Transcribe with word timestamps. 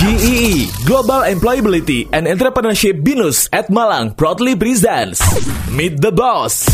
GEE 0.00 0.64
Global 0.88 1.28
Employability 1.28 2.08
and 2.08 2.24
Entrepreneurship 2.24 3.04
Binus 3.04 3.52
at 3.52 3.68
Malang 3.68 4.16
proudly 4.16 4.56
presents 4.56 5.20
Meet 5.68 6.00
the 6.00 6.08
Boss. 6.08 6.64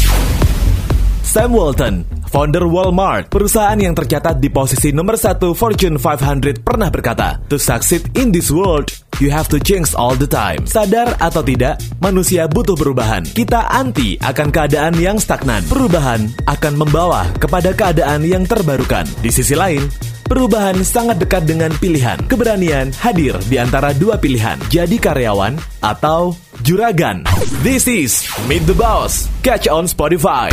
Sam 1.26 1.50
Walton, 1.50 2.06
founder 2.28 2.66
Walmart, 2.66 3.30
perusahaan 3.32 3.78
yang 3.78 3.94
tercatat 3.96 4.38
di 4.38 4.50
posisi 4.50 4.90
nomor 4.90 5.16
satu 5.16 5.54
Fortune 5.54 5.98
500 5.98 6.60
pernah 6.60 6.90
berkata, 6.90 7.40
To 7.50 7.56
succeed 7.56 8.06
in 8.18 8.34
this 8.34 8.52
world, 8.52 8.90
you 9.22 9.32
have 9.32 9.48
to 9.48 9.58
change 9.62 9.94
all 9.96 10.14
the 10.14 10.28
time. 10.28 10.66
Sadar 10.68 11.16
atau 11.18 11.40
tidak, 11.40 11.80
manusia 11.98 12.46
butuh 12.46 12.76
perubahan. 12.76 13.24
Kita 13.24 13.70
anti 13.72 14.18
akan 14.20 14.48
keadaan 14.52 14.94
yang 14.98 15.16
stagnan. 15.16 15.64
Perubahan 15.66 16.26
akan 16.46 16.74
membawa 16.74 17.26
kepada 17.40 17.72
keadaan 17.72 18.26
yang 18.26 18.44
terbarukan. 18.44 19.08
Di 19.22 19.30
sisi 19.32 19.56
lain, 19.56 19.84
Perubahan 20.26 20.82
sangat 20.82 21.22
dekat 21.22 21.46
dengan 21.46 21.70
pilihan. 21.78 22.18
Keberanian 22.26 22.90
hadir 22.98 23.38
di 23.46 23.62
antara 23.62 23.94
dua 23.94 24.18
pilihan. 24.18 24.58
Jadi 24.66 24.98
karyawan 24.98 25.54
atau 25.78 26.34
juragan. 26.66 27.22
This 27.62 27.86
is 27.86 28.26
Meet 28.50 28.66
the 28.66 28.74
Boss. 28.74 29.30
Catch 29.46 29.70
on 29.70 29.86
Spotify. 29.86 30.50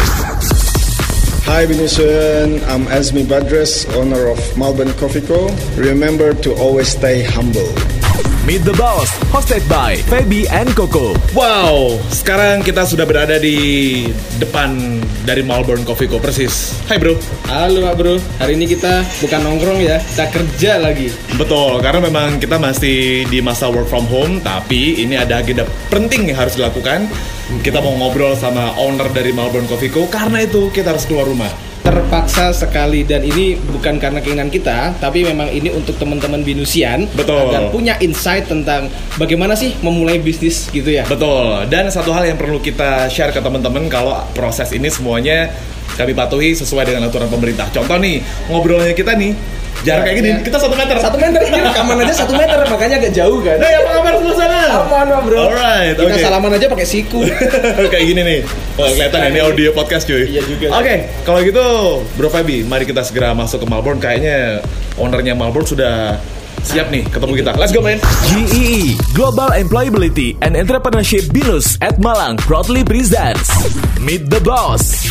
Hi 1.43 1.67
Venetian, 1.67 2.63
I'm 2.71 2.87
Azmi 2.87 3.27
Badres, 3.27 3.83
owner 3.99 4.31
of 4.31 4.39
Melbourne 4.55 4.95
Coffee 4.95 5.19
Co. 5.19 5.51
Remember 5.75 6.31
to 6.39 6.55
always 6.55 6.95
stay 6.95 7.19
humble. 7.19 7.67
Meet 8.47 8.63
the 8.63 8.71
Boss, 8.79 9.11
hosted 9.27 9.59
by 9.67 9.99
Feby 10.07 10.47
and 10.47 10.71
Coco. 10.71 11.11
Wow, 11.35 11.99
sekarang 12.15 12.63
kita 12.63 12.87
sudah 12.87 13.03
berada 13.03 13.43
di 13.43 14.07
depan 14.39 15.03
dari 15.27 15.43
Melbourne 15.43 15.83
Coffee 15.83 16.07
Co. 16.07 16.15
Persis. 16.23 16.79
Hai 16.87 16.95
bro. 16.95 17.19
Halo 17.51 17.91
Pak 17.91 17.95
Bro, 17.99 18.23
hari 18.39 18.55
ini 18.55 18.63
kita 18.71 19.03
bukan 19.19 19.43
nongkrong 19.43 19.83
ya, 19.83 19.99
kita 19.99 20.31
kerja 20.31 20.79
lagi. 20.79 21.11
Betul, 21.35 21.83
karena 21.83 22.07
memang 22.07 22.39
kita 22.39 22.55
masih 22.55 23.27
di 23.27 23.43
masa 23.43 23.67
work 23.67 23.91
from 23.91 24.07
home, 24.07 24.39
tapi 24.39 24.95
ini 24.95 25.19
ada 25.19 25.43
agenda 25.43 25.67
penting 25.91 26.31
yang 26.31 26.39
harus 26.39 26.55
dilakukan. 26.55 27.11
Kita 27.61 27.83
mau 27.83 27.93
ngobrol 27.93 28.33
sama 28.33 28.73
owner 28.81 29.11
dari 29.13 29.29
Melbourne 29.29 29.69
Coffee 29.69 29.93
Co. 29.93 30.09
Karena 30.09 30.41
itu 30.41 30.73
kita 30.73 30.95
harus 30.95 31.05
keluar 31.05 31.29
rumah. 31.29 31.51
Terpaksa 31.83 32.55
sekali 32.55 33.03
dan 33.03 33.21
ini 33.27 33.59
bukan 33.59 33.99
karena 33.99 34.23
keinginan 34.23 34.47
kita, 34.47 34.95
tapi 35.03 35.27
memang 35.27 35.51
ini 35.51 35.67
untuk 35.67 35.99
teman-teman 35.99 36.39
binusian 36.39 37.11
Betul. 37.11 37.51
agar 37.51 37.69
punya 37.75 37.99
insight 37.99 38.47
tentang 38.47 38.87
bagaimana 39.19 39.51
sih 39.51 39.75
memulai 39.83 40.17
bisnis 40.23 40.71
gitu 40.71 40.87
ya. 40.87 41.03
Betul. 41.03 41.67
Dan 41.67 41.91
satu 41.91 42.15
hal 42.15 42.23
yang 42.23 42.39
perlu 42.39 42.63
kita 42.63 43.11
share 43.11 43.35
ke 43.35 43.43
teman-teman 43.43 43.91
kalau 43.91 44.15
proses 44.31 44.71
ini 44.71 44.87
semuanya 44.87 45.51
kami 45.99 46.15
patuhi 46.15 46.55
sesuai 46.55 46.87
dengan 46.87 47.11
aturan 47.11 47.27
pemerintah. 47.27 47.67
Contoh 47.69 47.99
nih, 47.99 48.23
ngobrolnya 48.47 48.95
kita 48.95 49.13
nih, 49.19 49.35
jarak 49.81 50.05
kayak 50.05 50.17
gini, 50.21 50.29
Ya. 50.29 50.37
kita 50.45 50.57
satu 50.57 50.75
meter. 50.77 50.95
Satu 51.01 51.17
meter 51.17 51.39
ini 51.49 51.59
rekaman 51.59 51.95
aja 51.99 52.13
satu 52.13 52.33
meter, 52.33 52.57
makanya 52.63 52.95
agak 53.01 53.11
jauh 53.11 53.39
kan. 53.41 53.57
Hey, 53.57 53.73
apa 53.75 53.89
kabar 53.97 54.13
sebelah 54.15 54.37
sana? 54.37 54.59
Aman 54.85 55.07
Bro. 55.25 55.39
Alright, 55.49 55.93
Kita 55.97 56.07
oke. 56.07 56.21
salaman 56.21 56.51
aja 56.53 56.65
pakai 56.69 56.87
siku. 56.87 57.19
kayak 57.93 58.05
gini 58.05 58.21
nih. 58.21 58.39
Oh, 58.73 58.87
kelihatan 58.87 59.19
ya, 59.19 59.27
ini 59.29 59.39
audio 59.41 59.69
podcast 59.71 60.05
cuy. 60.05 60.29
Iya 60.29 60.41
juga. 60.45 60.67
Oke, 60.77 60.95
kalau 61.23 61.39
gitu 61.41 61.65
Bro 62.15 62.29
Fabi, 62.29 62.61
mari 62.63 62.85
kita 62.85 63.01
segera 63.01 63.33
masuk 63.33 63.61
ke 63.61 63.67
Melbourne. 63.67 63.97
Kayaknya 63.97 64.61
ownernya 64.95 65.33
Melbourne 65.33 65.67
sudah 65.67 66.17
siap 66.63 66.87
nih 66.87 67.03
ketemu 67.05 67.43
kita. 67.43 67.51
Let's 67.59 67.75
go, 67.75 67.83
man. 67.83 67.99
GEE 68.31 68.95
Global 69.11 69.51
Employability 69.51 70.39
and 70.39 70.55
Entrepreneurship 70.55 71.27
Binus 71.29 71.75
at 71.83 71.99
Malang 71.99 72.39
proudly 72.39 72.81
presents 72.81 73.51
Meet 73.99 74.31
the 74.31 74.39
Boss. 74.39 75.03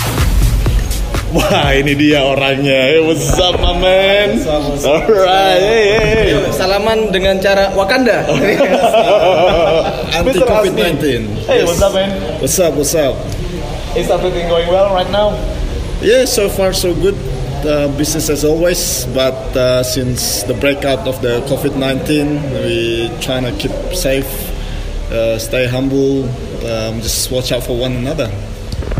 Wah, 1.32 1.72
ini 1.72 1.96
dia 1.96 2.20
orangnya. 2.20 2.92
Hey, 2.92 3.00
what's 3.00 3.32
up, 3.40 3.56
my 3.56 3.72
man? 3.80 4.36
Alright, 4.44 5.64
hey, 5.64 5.84
hey. 5.96 6.52
Salaman 6.52 7.08
dengan 7.08 7.40
cara 7.40 7.72
Wakanda. 7.72 8.28
Anti 10.12 10.28
Mr. 10.28 10.44
COVID-19. 10.44 11.48
Hey, 11.48 11.64
what's 11.64 11.80
up, 11.80 11.96
man? 11.96 12.12
What's 12.36 12.60
up? 12.60 12.76
What's 12.76 12.92
up? 12.92 13.16
Is 13.96 14.12
everything 14.12 14.44
going 14.52 14.68
well 14.68 14.92
right 14.92 15.08
now? 15.08 15.32
Yeah, 16.04 16.28
so 16.28 16.52
far 16.52 16.76
so 16.76 16.92
good. 16.92 17.16
Uh, 17.64 17.88
business 17.96 18.28
as 18.28 18.44
always, 18.44 19.06
but 19.14 19.38
uh, 19.54 19.80
since 19.86 20.42
the 20.50 20.54
breakout 20.58 21.06
of 21.06 21.22
the 21.22 21.40
COVID-19, 21.46 22.02
we 22.60 23.06
trying 23.22 23.46
to 23.46 23.54
keep 23.54 23.70
safe, 23.94 24.26
uh, 25.14 25.38
stay 25.38 25.70
humble, 25.70 26.26
um, 26.66 26.98
just 26.98 27.30
watch 27.30 27.54
out 27.54 27.62
for 27.62 27.78
one 27.78 27.94
another. 27.94 28.26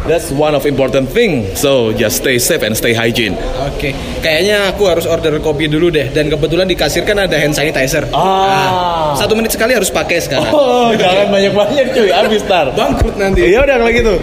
That's 0.03 0.35
one 0.35 0.59
of 0.59 0.67
important 0.67 1.15
thing. 1.15 1.55
So 1.55 1.95
just 1.95 2.27
stay 2.27 2.43
safe 2.43 2.67
and 2.67 2.75
stay 2.75 2.91
hygiene. 2.91 3.39
Oke, 3.63 3.95
kayaknya 4.19 4.75
aku 4.75 4.91
harus 4.91 5.07
order 5.07 5.39
kopi 5.39 5.71
dulu 5.71 5.95
deh. 5.95 6.11
Dan 6.11 6.27
kebetulan 6.27 6.67
di 6.67 6.75
kasir 6.75 7.07
kan 7.07 7.23
ada 7.23 7.39
hand 7.39 7.55
sanitizer. 7.55 8.11
Ah. 8.11 8.19
Nah, 8.19 8.71
satu 9.15 9.39
menit 9.39 9.55
sekali 9.55 9.79
harus 9.79 9.95
pakai 9.95 10.19
sekarang. 10.19 10.51
Oh, 10.51 10.91
jangan 10.99 11.31
banyak-banyak 11.31 11.87
cuy, 11.95 12.11
habis 12.11 12.43
tar. 12.51 12.75
Bangkrut 12.75 13.15
nanti. 13.15 13.47
Ya 13.47 13.63
udah 13.63 13.79
kalau 13.79 13.93
gitu. 13.95 14.15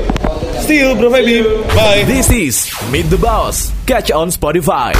See 0.68 0.84
you, 0.84 0.92
Bro 1.00 1.16
Fabi. 1.16 1.48
Bye. 1.72 2.04
This 2.04 2.28
is 2.28 2.68
Meet 2.92 3.08
the 3.08 3.18
Boss. 3.18 3.72
Catch 3.88 4.12
on 4.12 4.30
Spotify. 4.36 4.92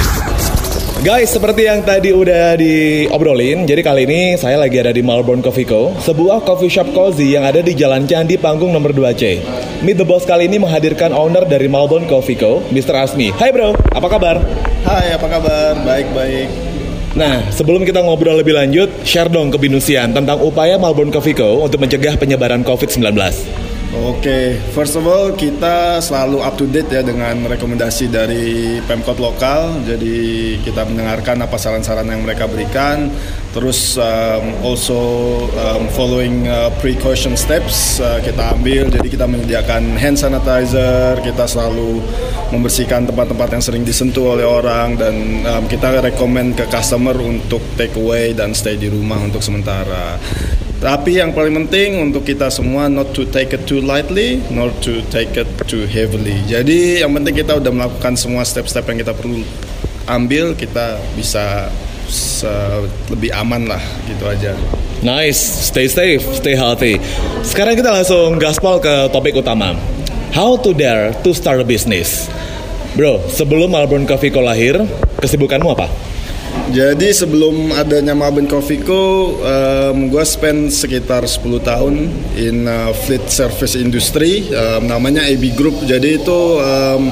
Guys, 1.00 1.32
seperti 1.32 1.64
yang 1.64 1.80
tadi 1.80 2.12
udah 2.12 2.60
diobrolin, 2.60 3.64
jadi 3.64 3.80
kali 3.80 4.04
ini 4.04 4.20
saya 4.36 4.60
lagi 4.60 4.76
ada 4.76 4.92
di 4.92 5.00
Melbourne 5.00 5.40
Coffee 5.40 5.64
Co, 5.64 5.96
sebuah 5.96 6.44
coffee 6.44 6.68
shop 6.68 6.92
cozy 6.92 7.32
yang 7.32 7.40
ada 7.40 7.64
di 7.64 7.72
Jalan 7.72 8.04
Candi 8.04 8.36
Panggung 8.36 8.68
nomor 8.68 8.92
2C. 8.92 9.40
Meet 9.80 9.96
the 9.96 10.04
Boss 10.04 10.28
kali 10.28 10.44
ini 10.44 10.60
menghadirkan 10.60 11.08
owner 11.08 11.48
dari 11.48 11.64
Melbourne 11.64 12.04
Coffee 12.04 12.36
Co, 12.36 12.60
Mr. 12.68 13.00
Asmi. 13.00 13.32
Hai 13.32 13.48
bro, 13.48 13.72
apa 13.96 14.12
kabar? 14.12 14.36
Hai, 14.84 15.16
apa 15.16 15.24
kabar? 15.24 15.72
Baik-baik. 15.88 16.52
Nah, 17.16 17.48
sebelum 17.48 17.88
kita 17.88 18.04
ngobrol 18.04 18.36
lebih 18.36 18.52
lanjut, 18.52 18.92
share 19.08 19.32
dong 19.32 19.48
ke 19.48 19.56
Binusian 19.56 20.12
tentang 20.12 20.36
upaya 20.44 20.76
Melbourne 20.76 21.08
Coffee 21.08 21.32
Co 21.32 21.64
untuk 21.64 21.80
mencegah 21.80 22.20
penyebaran 22.20 22.60
COVID-19. 22.60 23.08
Oke, 24.04 24.60
first 24.76 25.00
of 25.00 25.02
all 25.08 25.32
kita 25.32 25.98
selalu 25.98 26.44
up 26.44 26.54
to 26.60 26.68
date 26.68 26.92
ya 26.92 27.02
dengan 27.02 27.42
rekomendasi 27.48 28.12
dari 28.12 28.78
Pemkot 28.84 29.16
lokal. 29.16 29.80
Jadi 29.88 30.60
kita 30.60 30.84
mendengarkan 30.86 31.40
apa 31.40 31.56
saran-saran 31.56 32.04
yang 32.04 32.20
mereka 32.20 32.44
berikan. 32.46 33.08
Terus 33.50 33.98
um, 33.98 34.62
also 34.62 34.98
um, 35.58 35.90
following 35.90 36.46
uh, 36.46 36.70
precaution 36.78 37.34
steps 37.34 37.98
uh, 37.98 38.22
kita 38.22 38.54
ambil. 38.54 38.86
Jadi 38.86 39.10
kita 39.10 39.26
menyediakan 39.26 39.98
hand 39.98 40.14
sanitizer. 40.14 41.18
Kita 41.18 41.50
selalu 41.50 41.98
membersihkan 42.54 43.10
tempat-tempat 43.10 43.48
yang 43.50 43.62
sering 43.62 43.82
disentuh 43.82 44.38
oleh 44.38 44.46
orang 44.46 44.94
dan 44.94 45.14
um, 45.50 45.64
kita 45.66 45.98
rekomend 45.98 46.54
ke 46.54 46.62
customer 46.70 47.18
untuk 47.18 47.58
take 47.74 47.98
away 47.98 48.30
dan 48.30 48.54
stay 48.54 48.78
di 48.78 48.86
rumah 48.86 49.18
untuk 49.18 49.42
sementara. 49.42 50.14
Tapi 50.80 51.18
yang 51.20 51.34
paling 51.34 51.66
penting 51.66 52.00
untuk 52.00 52.24
kita 52.24 52.48
semua 52.48 52.88
not 52.88 53.12
to 53.12 53.28
take 53.28 53.52
it 53.52 53.66
too 53.68 53.82
lightly, 53.82 54.40
not 54.48 54.72
to 54.80 55.02
take 55.10 55.34
it 55.34 55.50
too 55.66 55.84
heavily. 55.90 56.38
Jadi 56.46 57.02
yang 57.02 57.12
penting 57.18 57.36
kita 57.42 57.58
udah 57.58 57.68
melakukan 57.68 58.14
semua 58.14 58.46
step-step 58.46 58.86
yang 58.88 59.02
kita 59.02 59.12
perlu 59.12 59.42
ambil, 60.08 60.56
kita 60.56 60.96
bisa 61.18 61.68
lebih 63.10 63.30
aman 63.34 63.70
lah 63.70 63.82
gitu 64.06 64.24
aja. 64.26 64.54
Nice, 65.00 65.40
stay 65.72 65.88
safe, 65.88 66.20
stay 66.36 66.52
healthy. 66.52 67.00
Sekarang 67.40 67.72
kita 67.72 67.88
langsung 67.88 68.36
gaspol 68.36 68.76
ke 68.84 69.08
topik 69.08 69.32
utama. 69.32 69.72
How 70.30 70.60
to 70.60 70.76
dare 70.76 71.16
to 71.24 71.32
start 71.32 71.58
a 71.58 71.66
business. 71.66 72.28
Bro, 72.94 73.30
sebelum 73.32 73.72
Melbourne 73.72 74.04
Coffee 74.04 74.28
Co 74.28 74.42
lahir, 74.42 74.82
kesibukanmu 75.22 75.72
apa? 75.72 75.88
Jadi 76.70 77.10
sebelum 77.10 77.74
adanya 77.74 78.14
Melbourne 78.14 78.46
Coffee 78.46 78.82
Co, 78.82 79.34
um, 79.42 80.06
gue 80.06 80.22
spend 80.22 80.70
sekitar 80.70 81.26
10 81.26 81.62
tahun 81.66 81.94
in 82.38 82.66
uh, 82.66 82.94
fleet 82.94 83.26
service 83.26 83.74
industry, 83.74 84.46
um, 84.54 84.86
namanya 84.86 85.26
AB 85.26 85.54
Group. 85.58 85.82
Jadi 85.86 86.22
itu 86.22 86.40
um, 86.62 87.10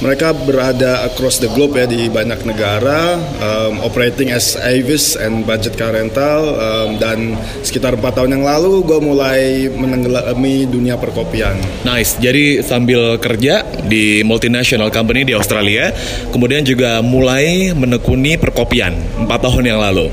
mereka 0.00 0.34
berada 0.34 1.06
across 1.06 1.38
the 1.38 1.50
globe 1.52 1.78
ya 1.78 1.86
di 1.86 2.10
banyak 2.10 2.42
negara, 2.48 3.18
um, 3.38 3.82
operating 3.84 4.34
as 4.34 4.58
Avis 4.58 5.14
and 5.14 5.46
budget 5.46 5.76
car 5.78 5.94
rental. 5.94 6.54
um, 6.54 6.96
dan 6.98 7.18
sekitar 7.60 7.96
4 7.98 8.02
tahun 8.14 8.30
yang 8.38 8.44
lalu 8.46 8.82
gue 8.84 8.98
mulai 9.00 9.68
menenggelami 9.70 10.66
dunia 10.68 10.96
perkopian. 10.98 11.56
Nice, 11.86 12.16
jadi 12.18 12.64
sambil 12.64 13.18
kerja 13.20 13.64
di 13.86 14.24
multinational 14.26 14.88
company 14.90 15.26
di 15.26 15.34
Australia, 15.36 15.92
kemudian 16.30 16.64
juga 16.64 17.00
mulai 17.04 17.74
menekuni 17.76 18.36
perkopian 18.40 18.94
4 19.24 19.28
tahun 19.28 19.64
yang 19.64 19.80
lalu. 19.80 20.10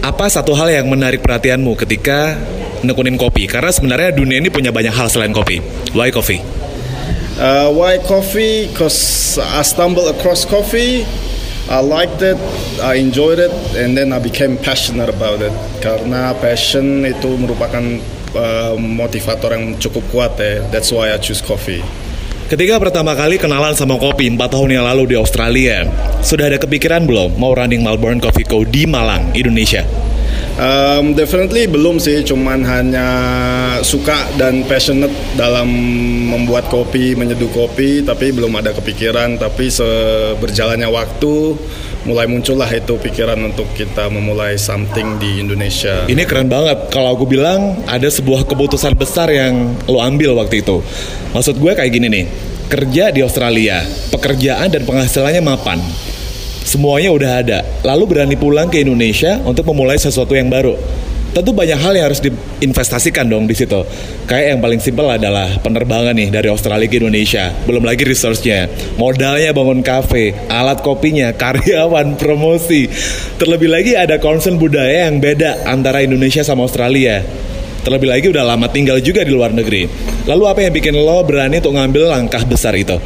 Apa 0.00 0.30
satu 0.32 0.56
hal 0.56 0.72
yang 0.72 0.86
menarik 0.88 1.20
perhatianmu 1.20 1.76
ketika 1.76 2.36
nekunin 2.80 3.20
kopi? 3.20 3.44
Karena 3.44 3.70
sebenarnya 3.70 4.10
dunia 4.16 4.40
ini 4.40 4.48
punya 4.48 4.72
banyak 4.72 4.94
hal 4.94 5.12
selain 5.12 5.34
kopi. 5.34 5.60
Why 5.92 6.08
coffee? 6.08 6.59
Uh, 7.40 7.72
why 7.72 7.96
coffee? 8.04 8.68
Because 8.68 9.40
I 9.40 9.64
stumbled 9.64 10.12
across 10.12 10.44
coffee. 10.44 11.08
I 11.72 11.80
liked 11.80 12.20
it, 12.20 12.36
I 12.82 13.00
enjoyed 13.00 13.38
it, 13.38 13.54
and 13.78 13.96
then 13.96 14.12
I 14.12 14.18
became 14.20 14.58
passionate 14.60 15.08
about 15.08 15.40
it. 15.40 15.54
Karena 15.80 16.36
passion 16.36 17.06
itu 17.08 17.40
merupakan 17.40 17.80
uh, 18.36 18.76
motivator 18.76 19.56
yang 19.56 19.78
cukup 19.80 20.04
kuat 20.12 20.32
ya. 20.36 20.66
That's 20.68 20.92
why 20.92 21.14
I 21.14 21.18
choose 21.22 21.40
coffee. 21.40 21.80
Ketika 22.50 22.76
pertama 22.82 23.14
kali 23.14 23.38
kenalan 23.38 23.72
sama 23.78 23.94
kopi 23.96 24.26
4 24.26 24.36
tahun 24.50 24.76
yang 24.76 24.84
lalu 24.84 25.14
di 25.14 25.16
Australia, 25.16 25.86
sudah 26.20 26.50
ada 26.50 26.58
kepikiran 26.58 27.06
belum 27.06 27.38
mau 27.38 27.54
running 27.54 27.80
Melbourne 27.80 28.18
Coffee 28.18 28.44
Co 28.44 28.66
di 28.66 28.84
Malang, 28.90 29.30
Indonesia? 29.32 30.09
Um, 30.60 31.14
definitely 31.14 31.70
belum 31.70 32.02
sih, 32.02 32.26
cuman 32.26 32.66
hanya 32.66 33.08
suka 33.80 34.28
dan 34.36 34.66
passionate 34.66 35.12
dalam 35.38 35.70
membuat 36.28 36.68
kopi, 36.68 37.14
menyeduh 37.16 37.48
kopi, 37.54 38.02
tapi 38.02 38.34
belum 38.34 38.52
ada 38.58 38.74
kepikiran. 38.74 39.40
Tapi 39.40 39.70
seberjalannya 39.70 40.90
waktu, 40.90 41.56
mulai 42.04 42.28
muncullah 42.28 42.68
itu 42.72 42.96
pikiran 42.96 43.40
untuk 43.40 43.70
kita 43.72 44.08
memulai 44.12 44.60
something 44.60 45.16
di 45.16 45.40
Indonesia. 45.40 46.04
Ini 46.08 46.22
keren 46.28 46.52
banget. 46.52 46.92
Kalau 46.92 47.16
aku 47.16 47.24
bilang 47.24 47.80
ada 47.88 48.08
sebuah 48.08 48.44
keputusan 48.44 48.96
besar 48.96 49.32
yang 49.32 49.76
lo 49.88 50.00
ambil 50.00 50.36
waktu 50.36 50.60
itu. 50.60 50.84
Maksud 51.32 51.56
gue 51.56 51.72
kayak 51.72 51.92
gini 51.92 52.06
nih, 52.10 52.24
kerja 52.68 53.14
di 53.14 53.20
Australia, 53.24 53.80
pekerjaan 54.12 54.68
dan 54.68 54.82
penghasilannya 54.84 55.40
mapan 55.40 55.80
semuanya 56.70 57.10
udah 57.10 57.30
ada. 57.42 57.58
Lalu 57.82 58.04
berani 58.06 58.38
pulang 58.38 58.70
ke 58.70 58.86
Indonesia 58.86 59.42
untuk 59.42 59.66
memulai 59.74 59.98
sesuatu 59.98 60.38
yang 60.38 60.46
baru. 60.46 60.78
Tentu 61.30 61.54
banyak 61.54 61.78
hal 61.78 61.94
yang 61.94 62.10
harus 62.10 62.18
diinvestasikan 62.22 63.22
dong 63.26 63.46
di 63.46 63.54
situ. 63.54 63.86
Kayak 64.26 64.46
yang 64.54 64.60
paling 64.62 64.82
simpel 64.82 65.06
adalah 65.06 65.62
penerbangan 65.62 66.10
nih 66.10 66.26
dari 66.26 66.50
Australia 66.50 66.90
ke 66.90 66.98
Indonesia. 66.98 67.54
Belum 67.70 67.86
lagi 67.86 68.02
resource-nya, 68.02 68.66
modalnya 68.98 69.54
bangun 69.54 69.78
kafe, 69.78 70.34
alat 70.50 70.82
kopinya, 70.82 71.30
karyawan, 71.42 72.18
promosi. 72.18 72.90
Terlebih 73.38 73.70
lagi 73.70 73.92
ada 73.94 74.18
concern 74.18 74.58
budaya 74.58 75.06
yang 75.06 75.22
beda 75.22 75.70
antara 75.70 76.02
Indonesia 76.02 76.42
sama 76.42 76.66
Australia. 76.66 77.22
Terlebih 77.86 78.10
lagi 78.10 78.26
udah 78.26 78.42
lama 78.42 78.66
tinggal 78.66 78.98
juga 78.98 79.22
di 79.22 79.30
luar 79.30 79.54
negeri. 79.54 79.86
Lalu 80.26 80.44
apa 80.50 80.60
yang 80.66 80.74
bikin 80.74 80.98
lo 80.98 81.22
berani 81.22 81.62
untuk 81.62 81.78
ngambil 81.78 82.10
langkah 82.10 82.42
besar 82.42 82.74
itu? 82.74 82.98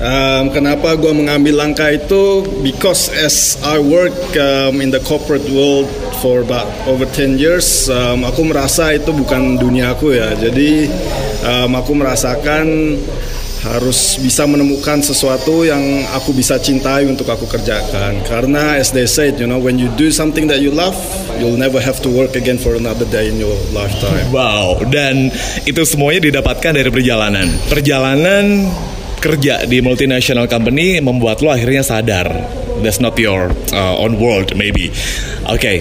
Um, 0.00 0.48
kenapa 0.48 0.96
gue 0.96 1.12
mengambil 1.12 1.60
langkah 1.60 1.92
itu? 1.92 2.40
Because 2.64 3.12
as 3.12 3.60
I 3.60 3.76
work 3.76 4.16
um, 4.32 4.80
in 4.80 4.88
the 4.88 5.04
corporate 5.04 5.44
world 5.52 5.92
for 6.24 6.40
about 6.40 6.72
over 6.88 7.04
10 7.04 7.36
years, 7.36 7.92
um, 7.92 8.24
aku 8.24 8.48
merasa 8.48 8.96
itu 8.96 9.12
bukan 9.12 9.60
duniaku 9.60 10.16
ya. 10.16 10.32
Jadi 10.40 10.88
um, 11.44 11.76
aku 11.76 11.92
merasakan 11.92 12.96
harus 13.60 14.16
bisa 14.24 14.48
menemukan 14.48 15.04
sesuatu 15.04 15.68
yang 15.68 16.08
aku 16.16 16.32
bisa 16.32 16.56
cintai 16.56 17.04
untuk 17.04 17.28
aku 17.28 17.44
kerjakan. 17.44 18.24
Karena 18.24 18.80
as 18.80 18.88
they 18.96 19.04
said, 19.04 19.36
you 19.36 19.44
know, 19.44 19.60
when 19.60 19.76
you 19.76 19.92
do 20.00 20.08
something 20.08 20.48
that 20.48 20.64
you 20.64 20.72
love, 20.72 20.96
you'll 21.36 21.60
never 21.60 21.76
have 21.76 22.00
to 22.00 22.08
work 22.08 22.40
again 22.40 22.56
for 22.56 22.72
another 22.72 23.04
day 23.12 23.28
in 23.28 23.36
your 23.36 23.52
lifetime. 23.76 24.32
Wow, 24.32 24.80
dan 24.88 25.28
itu 25.68 25.84
semuanya 25.84 26.32
didapatkan 26.32 26.72
dari 26.72 26.88
perjalanan. 26.88 27.52
Perjalanan 27.68 28.64
kerja 29.20 29.68
di 29.68 29.84
multinational 29.84 30.48
company 30.48 30.98
membuat 30.98 31.44
lo 31.44 31.52
akhirnya 31.52 31.84
sadar 31.84 32.28
that's 32.80 32.98
not 32.98 33.14
your 33.20 33.52
uh, 33.76 33.94
own 34.00 34.16
world 34.16 34.56
maybe. 34.56 34.88
Oke, 35.46 35.60
okay. 35.60 35.76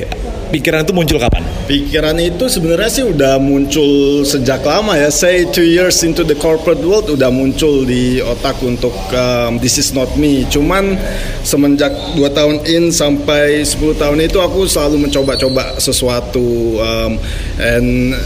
pikiran 0.51 0.83
itu 0.83 0.91
muncul 0.91 1.17
kapan? 1.17 1.41
Pikiran 1.65 2.17
itu 2.19 2.49
sebenarnya 2.51 2.89
sih 2.91 3.05
udah 3.07 3.39
muncul 3.39 4.21
sejak 4.27 4.61
lama 4.65 4.99
ya. 4.99 5.07
Say 5.09 5.47
two 5.49 5.65
years 5.65 6.03
into 6.03 6.27
the 6.27 6.35
corporate 6.35 6.83
world 6.83 7.07
udah 7.07 7.31
muncul 7.31 7.87
di 7.87 8.19
otak 8.19 8.59
untuk 8.61 8.93
um, 9.15 9.57
this 9.63 9.79
is 9.79 9.95
not 9.95 10.11
me. 10.19 10.43
Cuman 10.51 10.99
semenjak 11.45 11.93
dua 12.19 12.29
tahun 12.33 12.65
in 12.67 12.91
sampai 12.91 13.63
10 13.63 13.79
tahun 13.95 14.19
itu 14.19 14.37
aku 14.41 14.67
selalu 14.67 15.07
mencoba-coba 15.07 15.79
sesuatu 15.79 16.77
um, 16.81 17.15
and 17.61 18.17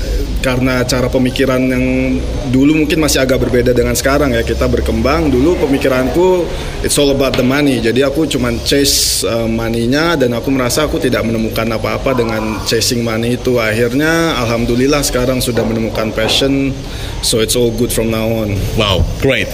karena 0.44 0.84
cara 0.84 1.08
pemikiran 1.08 1.64
yang 1.64 2.20
dulu 2.52 2.84
mungkin 2.84 3.00
masih 3.00 3.24
agak 3.24 3.48
berbeda 3.48 3.72
dengan 3.72 3.96
sekarang 3.96 4.36
ya. 4.36 4.44
Kita 4.44 4.68
berkembang 4.68 5.32
dulu 5.32 5.56
pemikiranku 5.64 6.44
it's 6.84 7.00
all 7.00 7.16
about 7.16 7.40
the 7.40 7.46
money. 7.48 7.80
Jadi 7.80 8.04
aku 8.04 8.28
cuma 8.28 8.52
chase 8.68 9.24
uh, 9.24 9.48
money-nya 9.48 10.20
dan 10.20 10.36
aku 10.36 10.52
merasa 10.52 10.84
aku 10.84 11.00
tidak 11.00 11.24
menemukan 11.24 11.66
apa-apa 11.72 12.12
dengan 12.12 12.60
chasing 12.68 13.00
money 13.00 13.40
itu. 13.40 13.56
Akhirnya 13.56 14.36
alhamdulillah 14.44 15.00
sekarang 15.00 15.40
sudah 15.40 15.64
menemukan 15.64 16.12
passion 16.12 16.76
so 17.24 17.40
it's 17.40 17.56
all 17.56 17.72
good 17.72 17.96
from 17.96 18.12
now 18.12 18.28
on. 18.28 18.60
Wow 18.76 19.08
great. 19.24 19.48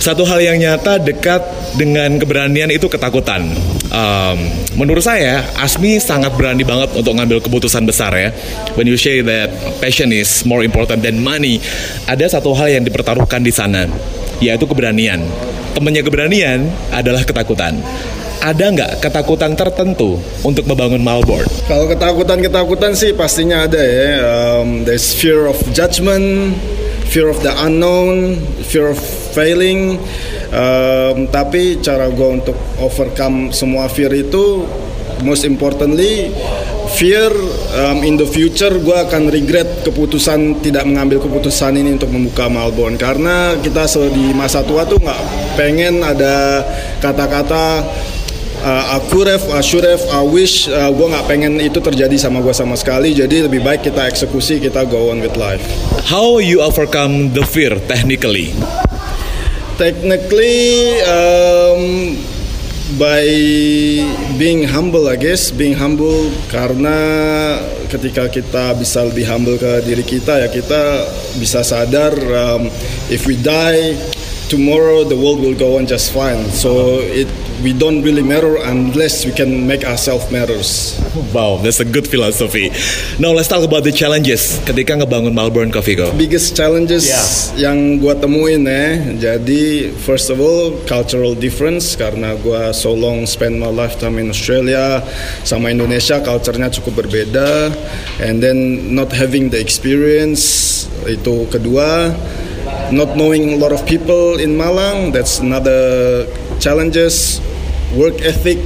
Satu 0.00 0.24
hal 0.24 0.40
yang 0.40 0.56
nyata 0.56 0.96
dekat 0.96 1.44
dengan 1.76 2.16
keberanian 2.16 2.72
itu 2.72 2.88
ketakutan. 2.88 3.52
Um, 3.90 4.38
menurut 4.78 5.02
saya, 5.02 5.42
Asmi 5.58 5.98
sangat 5.98 6.30
berani 6.38 6.62
banget 6.62 6.94
untuk 6.94 7.10
ngambil 7.18 7.42
keputusan 7.42 7.82
besar 7.82 8.14
ya. 8.14 8.30
When 8.78 8.86
you 8.86 8.94
say 8.94 9.18
that 9.26 9.50
passion 9.82 10.14
is 10.14 10.46
more 10.46 10.62
important 10.62 11.02
than 11.02 11.18
money, 11.18 11.58
ada 12.06 12.22
satu 12.30 12.54
hal 12.54 12.70
yang 12.70 12.86
dipertaruhkan 12.86 13.42
di 13.42 13.50
sana, 13.50 13.90
yaitu 14.38 14.64
keberanian. 14.70 15.26
Temennya 15.74 16.06
keberanian 16.06 16.70
adalah 16.94 17.26
ketakutan 17.26 17.82
ada 18.40 18.72
nggak 18.72 19.04
ketakutan 19.04 19.52
tertentu 19.52 20.16
untuk 20.40 20.64
membangun 20.64 21.04
Malboard? 21.04 21.44
Kalau 21.68 21.84
ketakutan-ketakutan 21.92 22.96
sih 22.96 23.12
pastinya 23.12 23.68
ada 23.68 23.80
ya. 23.84 24.08
Um, 24.24 24.88
there's 24.88 25.12
fear 25.12 25.44
of 25.44 25.60
judgment, 25.76 26.56
fear 27.10 27.26
of 27.26 27.42
the 27.42 27.50
unknown, 27.66 28.38
fear 28.62 28.94
of 28.94 28.98
failing 29.34 29.98
um, 30.54 31.26
tapi 31.30 31.78
cara 31.82 32.10
gue 32.10 32.28
untuk 32.42 32.54
overcome 32.78 33.50
semua 33.50 33.90
fear 33.90 34.10
itu 34.14 34.66
most 35.22 35.44
importantly 35.46 36.32
fear 36.94 37.30
um, 37.76 38.02
in 38.02 38.18
the 38.18 38.26
future 38.26 38.72
gue 38.78 38.96
akan 38.96 39.30
regret 39.30 39.86
keputusan 39.86 40.58
tidak 40.64 40.82
mengambil 40.86 41.22
keputusan 41.22 41.78
ini 41.78 41.94
untuk 41.94 42.10
membuka 42.10 42.50
Malbon 42.50 42.98
karena 42.98 43.54
kita 43.58 43.86
di 44.10 44.34
masa 44.34 44.66
tua 44.66 44.82
tuh 44.86 44.98
nggak 44.98 45.20
pengen 45.54 46.02
ada 46.02 46.64
kata-kata 46.98 47.84
uh, 48.62 49.00
aku 49.00 49.24
ref, 49.26 49.44
ref, 49.50 50.02
I 50.12 50.22
wish 50.24 50.68
uh, 50.70 50.92
gue 50.92 51.06
nggak 51.10 51.26
pengen 51.26 51.58
itu 51.60 51.80
terjadi 51.80 52.16
sama 52.16 52.44
gue 52.44 52.54
sama 52.54 52.76
sekali. 52.76 53.12
Jadi 53.12 53.44
lebih 53.44 53.64
baik 53.64 53.88
kita 53.88 54.06
eksekusi, 54.08 54.60
kita 54.60 54.86
go 54.86 55.12
on 55.12 55.20
with 55.20 55.34
life. 55.34 55.62
How 56.06 56.38
you 56.40 56.64
overcome 56.64 57.34
the 57.36 57.44
fear 57.44 57.76
technically? 57.88 58.52
technically 59.80 61.00
um, 61.08 62.12
by 63.00 63.24
being 64.36 64.68
humble 64.68 65.08
I 65.08 65.16
guess 65.16 65.48
being 65.48 65.72
humble 65.72 66.28
karena 66.52 67.00
ketika 67.88 68.28
kita 68.28 68.76
bisa 68.76 69.08
lebih 69.08 69.24
humble 69.24 69.56
ke 69.56 69.80
diri 69.88 70.04
kita 70.04 70.44
ya 70.44 70.52
kita 70.52 71.08
bisa 71.40 71.64
sadar 71.64 72.12
um, 72.12 72.68
if 73.08 73.24
we 73.24 73.40
die 73.40 73.96
tomorrow 74.52 75.00
the 75.00 75.16
world 75.16 75.40
will 75.40 75.56
go 75.56 75.80
on 75.80 75.88
just 75.88 76.12
fine 76.12 76.44
so 76.52 77.00
it 77.00 77.24
we 77.62 77.72
don't 77.72 78.02
really 78.02 78.22
matter 78.22 78.56
unless 78.56 79.24
we 79.24 79.32
can 79.32 79.66
make 79.66 79.84
ourselves 79.84 80.30
matters. 80.32 80.96
Wow, 81.32 81.60
that's 81.60 81.80
a 81.80 81.84
good 81.84 82.08
philosophy. 82.08 82.72
Now 83.20 83.32
let's 83.32 83.48
talk 83.48 83.64
about 83.64 83.84
the 83.84 83.92
challenges 83.92 84.56
ketika 84.64 84.96
ngebangun 84.96 85.36
Melbourne 85.36 85.68
Coffee 85.68 85.96
Co. 85.96 86.12
Biggest 86.16 86.56
challenges 86.56 87.04
yeah. 87.06 87.70
yang 87.70 88.00
gue 88.00 88.14
temuin 88.16 88.64
ya. 88.64 88.96
Jadi 89.20 89.92
first 90.00 90.32
of 90.32 90.40
all 90.40 90.72
cultural 90.88 91.36
difference 91.36 91.92
karena 91.94 92.34
gue 92.40 92.72
so 92.72 92.96
long 92.96 93.28
spend 93.28 93.60
my 93.60 93.68
lifetime 93.68 94.16
in 94.16 94.32
Australia 94.32 95.04
sama 95.44 95.68
Indonesia 95.68 96.20
culture-nya 96.24 96.72
cukup 96.72 97.04
berbeda 97.04 97.72
and 98.24 98.40
then 98.40 98.90
not 98.96 99.12
having 99.12 99.52
the 99.52 99.60
experience 99.60 100.84
itu 101.08 101.48
kedua 101.48 102.12
not 102.92 103.16
knowing 103.16 103.56
a 103.56 103.58
lot 103.58 103.72
of 103.72 103.80
people 103.88 104.36
in 104.36 104.56
Malang 104.56 105.12
that's 105.14 105.40
another 105.40 106.24
challenges 106.60 107.40
work 107.94 108.20
ethic, 108.22 108.58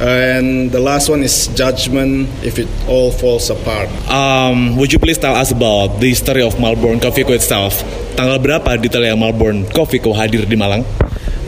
and 0.00 0.70
the 0.70 0.80
last 0.80 1.08
one 1.08 1.22
is 1.22 1.48
judgment 1.52 2.28
if 2.42 2.58
it 2.58 2.68
all 2.88 3.10
falls 3.12 3.50
apart. 3.50 3.88
Um, 4.08 4.76
would 4.76 4.92
you 4.92 4.98
please 4.98 5.18
tell 5.18 5.34
us 5.34 5.52
about 5.52 6.00
the 6.00 6.08
history 6.08 6.42
of 6.42 6.58
Melbourne 6.60 7.00
Coffee 7.00 7.24
Co 7.24 7.32
itself? 7.32 7.82
Tanggal 8.16 8.38
berapa 8.40 8.80
detail 8.80 9.04
yang 9.14 9.18
Melbourne 9.20 9.66
Coffee 9.70 10.00
Co 10.00 10.14
hadir 10.14 10.46
di 10.48 10.56
Malang? 10.56 10.86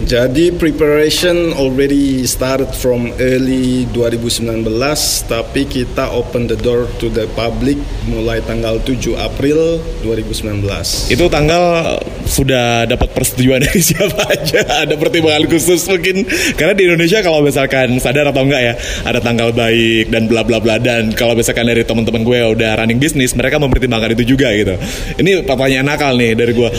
Jadi 0.03 0.51
preparation 0.51 1.55
already 1.55 2.27
started 2.27 2.75
from 2.75 3.15
early 3.23 3.87
2019 3.95 4.67
tapi 5.31 5.63
kita 5.63 6.11
open 6.11 6.51
the 6.51 6.59
door 6.59 6.91
to 6.99 7.07
the 7.07 7.31
public 7.39 7.79
mulai 8.11 8.43
tanggal 8.43 8.83
7 8.83 9.15
April 9.15 9.79
2019. 10.03 10.67
Itu 11.07 11.31
tanggal 11.31 11.97
sudah 12.27 12.91
dapat 12.91 13.15
persetujuan 13.15 13.63
dari 13.63 13.79
siapa 13.95 14.27
aja? 14.27 14.83
Ada 14.83 14.99
pertimbangan 14.99 15.47
khusus 15.47 15.87
mungkin 15.87 16.27
karena 16.59 16.75
di 16.75 16.83
Indonesia 16.91 17.23
kalau 17.23 17.47
misalkan 17.47 17.95
sadar 18.03 18.35
atau 18.35 18.43
enggak 18.43 18.63
ya 18.63 18.75
ada 19.07 19.23
tanggal 19.23 19.55
baik 19.55 20.11
dan 20.11 20.27
bla 20.27 20.43
bla 20.43 20.59
bla 20.59 20.83
dan 20.83 21.15
kalau 21.15 21.39
misalkan 21.39 21.71
dari 21.71 21.87
teman-teman 21.87 22.27
gue 22.27 22.59
udah 22.59 22.83
running 22.83 22.99
bisnis 22.99 23.39
mereka 23.39 23.63
mempertimbangkan 23.63 24.19
itu 24.19 24.35
juga 24.35 24.51
gitu. 24.51 24.75
Ini 25.23 25.47
pertanyaan 25.47 25.87
nakal 25.87 26.19
nih 26.19 26.35
dari 26.35 26.53
gue. 26.59 26.71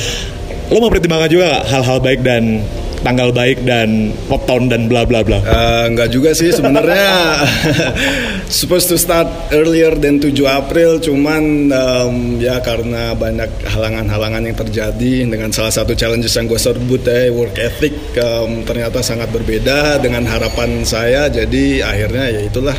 Lo 0.67 0.79
mempertimbangkan 0.83 1.29
juga 1.31 1.63
hal-hal 1.71 2.03
baik 2.03 2.19
dan 2.19 2.59
tanggal 3.03 3.29
baik 3.35 3.67
dan 3.67 4.15
poton 4.31 4.71
dan 4.71 4.87
bla 4.87 5.03
bla 5.03 5.21
bla? 5.21 5.43
Uh, 5.43 5.85
enggak 5.91 6.09
juga 6.09 6.31
sih 6.31 6.49
sebenarnya 6.49 7.43
supposed 8.63 8.87
to 8.87 8.95
start 8.95 9.27
earlier 9.51 9.93
than 9.99 10.23
7 10.23 10.33
April 10.47 11.03
cuman 11.03 11.69
um, 11.69 12.15
ya 12.39 12.63
karena 12.63 13.11
banyak 13.13 13.49
halangan-halangan 13.67 14.43
yang 14.47 14.57
terjadi 14.57 15.13
dengan 15.27 15.51
salah 15.51 15.75
satu 15.75 15.93
challenges 15.93 16.33
yang 16.33 16.47
gue 16.47 16.57
sebut 16.57 17.03
ya 17.03 17.29
work 17.29 17.59
ethic 17.59 17.93
um, 18.17 18.63
ternyata 18.63 19.03
sangat 19.03 19.29
berbeda 19.29 19.99
dengan 19.99 20.23
harapan 20.23 20.87
saya 20.87 21.27
jadi 21.27 21.83
akhirnya 21.83 22.25
ya 22.39 22.41
itulah 22.47 22.77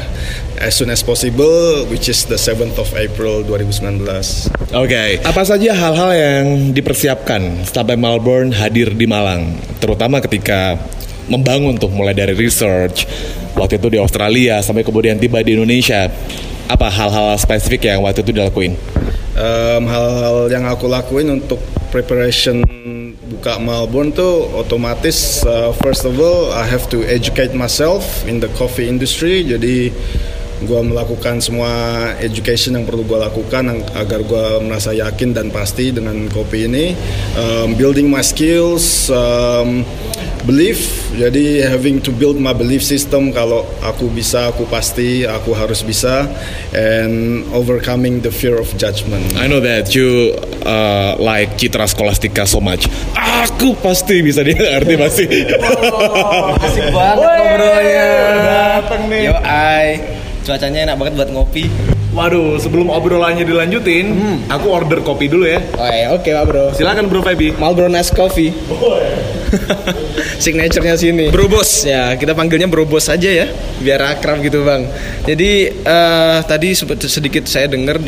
as 0.59 0.79
soon 0.79 0.91
as 0.91 1.03
possible, 1.03 1.87
which 1.91 2.07
is 2.07 2.27
the 2.27 2.39
7th 2.39 2.79
of 2.79 2.91
April 2.95 3.43
2019. 3.43 4.75
Oke, 4.75 5.19
apa 5.23 5.43
saja 5.43 5.75
hal-hal 5.75 6.11
yang 6.15 6.45
dipersiapkan 6.75 7.67
sampai 7.67 7.99
Melbourne 7.99 8.55
hadir 8.55 8.95
di 8.95 9.07
Malang, 9.07 9.59
terutama 9.83 10.23
ketika 10.23 10.79
membangun 11.27 11.81
tuh 11.81 11.89
mulai 11.89 12.13
dari 12.13 12.37
research 12.37 13.09
waktu 13.57 13.81
itu 13.81 13.97
di 13.97 13.99
Australia 13.99 14.61
sampai 14.61 14.85
kemudian 14.85 15.17
tiba 15.19 15.41
di 15.41 15.57
Indonesia. 15.57 16.11
Apa 16.65 16.89
hal-hal 16.89 17.37
spesifik 17.37 17.93
yang 17.93 18.01
waktu 18.01 18.25
itu 18.25 18.33
dilakuin? 18.33 18.73
Um, 19.37 19.85
hal-hal 19.85 20.49
yang 20.49 20.65
aku 20.65 20.89
lakuin 20.89 21.29
untuk 21.29 21.61
preparation 21.93 22.65
buka 23.25 23.61
Melbourne 23.61 24.11
tuh 24.11 24.49
otomatis 24.57 25.45
uh, 25.45 25.71
first 25.85 26.09
of 26.09 26.17
all 26.17 26.51
I 26.51 26.65
have 26.65 26.89
to 26.91 27.05
educate 27.05 27.53
myself 27.53 28.25
in 28.25 28.41
the 28.41 28.49
coffee 28.57 28.89
industry 28.89 29.45
jadi 29.45 29.93
gue 30.65 30.81
melakukan 30.81 31.41
semua 31.41 31.71
education 32.21 32.77
yang 32.77 32.85
perlu 32.89 33.05
gue 33.05 33.19
lakukan 33.21 33.85
agar 33.95 34.21
gue 34.25 34.45
merasa 34.65 34.93
yakin 34.93 35.37
dan 35.37 35.49
pasti 35.49 35.93
dengan 35.93 36.29
kopi 36.29 36.67
ini. 36.69 36.97
Um, 37.37 37.77
building 37.77 38.09
my 38.09 38.25
skills 38.25 39.09
um, 39.13 39.85
belief. 40.45 41.09
Jadi 41.15 41.65
having 41.65 42.03
to 42.03 42.11
build 42.11 42.37
my 42.37 42.53
belief 42.53 42.83
system 42.83 43.31
kalau 43.31 43.65
aku 43.81 44.11
bisa 44.11 44.51
aku 44.51 44.67
pasti 44.69 45.25
aku 45.25 45.57
harus 45.57 45.81
bisa. 45.85 46.29
And 46.75 47.47
overcoming 47.55 48.21
the 48.21 48.33
fear 48.33 48.59
of 48.61 48.69
judgment. 48.77 49.37
I 49.39 49.47
know 49.47 49.61
that 49.63 49.95
you 49.95 50.35
uh, 50.67 51.17
like 51.21 51.57
Citra 51.57 51.89
Scholastica 51.89 52.45
so 52.45 52.61
much. 52.61 52.91
Aku 53.15 53.77
pasti 53.79 54.21
bisa 54.21 54.43
dia 54.43 54.77
arti 54.77 54.95
pasti. 54.99 55.27
Oh, 55.55 56.57
asik 56.65 56.89
banget 56.93 57.33
ngobrolnya. 57.41 58.09
dateng 58.75 59.03
nih. 59.09 59.23
Yo 59.31 59.37
ai 59.41 60.14
cuacanya 60.45 60.93
enak 60.93 60.97
banget 61.01 61.15
buat 61.17 61.31
ngopi 61.33 61.67
Waduh, 62.15 62.63
sebelum 62.63 62.95
obrolannya 62.95 63.43
dilanjutin, 63.43 64.07
hmm. 64.15 64.37
aku 64.47 64.71
order 64.71 65.03
kopi 65.03 65.27
dulu 65.27 65.51
ya. 65.51 65.59
Oh 65.75 65.83
ya, 65.83 66.15
oke 66.15 66.23
okay, 66.23 66.31
pak 66.31 66.45
bro. 66.47 66.65
Silakan 66.71 67.11
bro 67.11 67.27
Febi. 67.27 67.51
Marlboro 67.59 67.91
Ice 67.91 68.15
Coffee. 68.15 68.55
Oh, 68.71 68.95
ya. 69.03 69.19
Signaturenya 70.45 70.95
sini. 70.95 71.35
Bro 71.35 71.51
Bos 71.51 71.83
ya, 71.83 72.15
kita 72.15 72.39
panggilnya 72.39 72.71
Bro 72.71 72.87
Bos 72.87 73.11
aja 73.11 73.27
ya, 73.27 73.51
biar 73.83 74.15
akrab 74.15 74.47
gitu 74.47 74.63
bang. 74.63 74.87
Jadi 75.27 75.75
uh, 75.83 76.39
tadi 76.47 76.71
sedikit 77.03 77.51
saya 77.51 77.67
dengar 77.67 77.99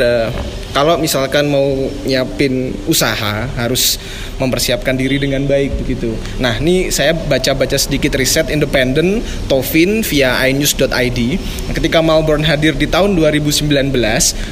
kalau 0.76 1.00
misalkan 1.00 1.48
mau 1.48 1.88
nyiapin 2.04 2.76
usaha 2.84 3.48
harus 3.56 3.96
mempersiapkan 4.36 4.92
diri 4.92 5.16
dengan 5.16 5.48
baik 5.48 5.72
begitu. 5.80 6.12
Nah, 6.36 6.60
ini 6.60 6.92
saya 6.92 7.16
baca-baca 7.16 7.80
sedikit 7.80 8.12
riset 8.12 8.52
independen 8.52 9.24
Tovin 9.48 10.04
via 10.04 10.36
inews.id. 10.44 11.20
Ketika 11.72 12.04
Melbourne 12.04 12.44
hadir 12.44 12.76
di 12.76 12.84
tahun 12.84 13.16
2019, 13.16 13.64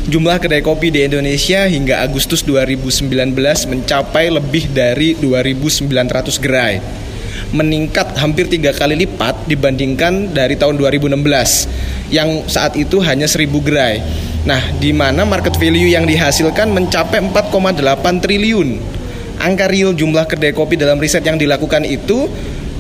jumlah 0.09 0.41
kedai 0.41 0.65
kopi 0.65 0.89
di 0.89 1.05
Indonesia 1.05 1.69
hingga 1.69 2.01
Agustus 2.01 2.41
2019 2.41 3.13
mencapai 3.69 4.33
lebih 4.33 4.73
dari 4.73 5.13
2.900 5.21 6.41
gerai 6.41 6.81
meningkat 7.55 8.19
hampir 8.19 8.51
tiga 8.51 8.75
kali 8.75 8.99
lipat 9.07 9.47
dibandingkan 9.47 10.35
dari 10.35 10.59
tahun 10.59 10.75
2016 10.75 11.15
yang 12.11 12.43
saat 12.51 12.75
itu 12.75 12.99
hanya 12.99 13.31
1000 13.31 13.47
gerai. 13.63 14.03
Nah, 14.45 14.61
di 14.77 14.93
mana 14.93 15.25
market 15.25 15.57
value 15.57 15.89
yang 15.89 16.05
dihasilkan 16.05 16.69
mencapai 16.69 17.25
4,8 17.25 18.21
triliun. 18.21 18.77
Angka 19.41 19.67
real 19.73 19.97
jumlah 19.97 20.29
kedai 20.29 20.53
kopi 20.53 20.77
dalam 20.77 21.01
riset 21.01 21.25
yang 21.25 21.41
dilakukan 21.41 21.83
itu 21.89 22.29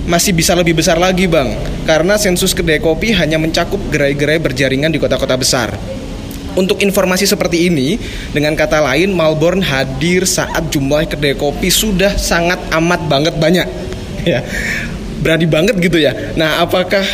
masih 0.04 0.36
bisa 0.36 0.52
lebih 0.52 0.76
besar 0.76 1.00
lagi, 1.00 1.24
Bang. 1.24 1.56
Karena 1.88 2.20
sensus 2.20 2.52
kedai 2.52 2.84
kopi 2.84 3.16
hanya 3.16 3.40
mencakup 3.40 3.80
gerai-gerai 3.88 4.36
berjaringan 4.44 4.92
di 4.92 5.00
kota-kota 5.00 5.40
besar. 5.40 5.72
Untuk 6.54 6.84
informasi 6.84 7.26
seperti 7.26 7.66
ini, 7.66 7.98
dengan 8.30 8.54
kata 8.54 8.78
lain, 8.78 9.10
Melbourne 9.10 9.64
hadir 9.64 10.22
saat 10.28 10.70
jumlah 10.70 11.08
kedai 11.08 11.34
kopi 11.34 11.72
sudah 11.72 12.14
sangat 12.14 12.60
amat 12.76 13.00
banget 13.08 13.34
banyak. 13.40 13.68
Ya, 14.24 14.40
berani 15.20 15.44
banget 15.44 15.76
gitu 15.84 16.00
ya. 16.00 16.16
Nah, 16.32 16.64
apakah 16.64 17.04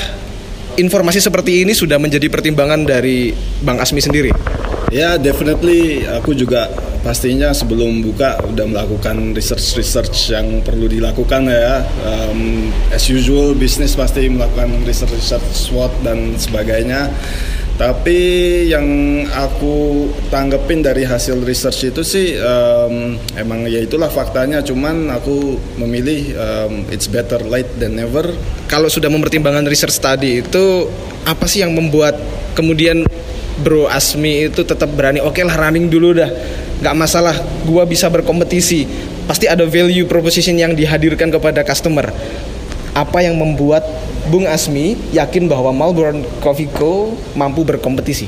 informasi 0.78 1.18
seperti 1.18 1.66
ini 1.66 1.74
sudah 1.74 1.98
menjadi 1.98 2.30
pertimbangan 2.30 2.86
dari 2.86 3.34
Bang 3.64 3.82
Asmi 3.82 3.98
sendiri? 3.98 4.30
Ya, 4.88 5.20
definitely 5.20 6.08
aku 6.08 6.32
juga 6.32 6.72
pastinya 7.04 7.52
sebelum 7.52 8.00
buka 8.04 8.40
udah 8.44 8.64
melakukan 8.64 9.36
research-research 9.36 10.32
yang 10.32 10.64
perlu 10.64 10.88
dilakukan 10.88 11.48
ya. 11.52 11.84
Um, 12.04 12.72
as 12.88 13.04
usual, 13.12 13.52
bisnis 13.52 13.92
pasti 13.92 14.28
melakukan 14.32 14.80
research-research 14.88 15.46
SWOT 15.52 15.92
dan 16.00 16.36
sebagainya. 16.40 17.12
Tapi 17.80 18.20
yang 18.68 18.84
aku 19.32 20.04
tanggepin 20.28 20.84
dari 20.84 21.00
hasil 21.00 21.40
research 21.40 21.88
itu 21.88 22.04
sih 22.04 22.36
um, 22.36 23.16
emang 23.40 23.64
ya 23.64 23.80
itulah 23.80 24.12
faktanya. 24.12 24.60
Cuman 24.60 25.08
aku 25.08 25.56
memilih 25.80 26.36
um, 26.36 26.84
it's 26.92 27.08
better 27.08 27.40
late 27.40 27.72
than 27.80 27.96
never. 27.96 28.28
Kalau 28.68 28.92
sudah 28.92 29.08
mempertimbangkan 29.08 29.64
research 29.64 29.96
tadi 29.96 30.44
itu 30.44 30.92
apa 31.24 31.48
sih 31.48 31.64
yang 31.64 31.72
membuat 31.72 32.20
kemudian 32.52 33.08
Bro 33.60 33.86
Asmi 33.86 34.48
itu 34.48 34.64
tetap 34.64 34.88
berani. 34.92 35.20
Oke 35.20 35.40
okay 35.40 35.44
lah 35.44 35.56
running 35.56 35.92
dulu 35.92 36.16
dah. 36.16 36.30
Nggak 36.80 36.96
masalah 36.96 37.36
gua 37.68 37.84
bisa 37.84 38.08
berkompetisi. 38.08 38.88
Pasti 39.28 39.46
ada 39.46 39.68
value 39.68 40.08
proposition 40.08 40.56
yang 40.56 40.72
dihadirkan 40.72 41.28
kepada 41.28 41.60
customer. 41.62 42.08
Apa 42.96 43.22
yang 43.22 43.38
membuat 43.38 43.86
Bung 44.28 44.48
Asmi 44.48 44.98
yakin 45.14 45.46
bahwa 45.46 45.70
Melbourne 45.70 46.26
Coffee 46.42 46.68
Co 46.72 47.14
mampu 47.38 47.62
berkompetisi? 47.62 48.26